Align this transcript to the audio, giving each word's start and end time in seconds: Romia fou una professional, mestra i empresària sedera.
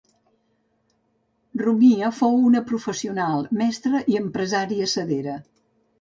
Romia 1.63 2.09
fou 2.21 2.39
una 2.47 2.63
professional, 2.71 3.47
mestra 3.61 4.03
i 4.15 4.19
empresària 4.25 4.93
sedera. 4.99 5.37